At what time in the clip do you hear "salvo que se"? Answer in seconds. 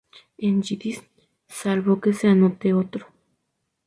1.47-2.27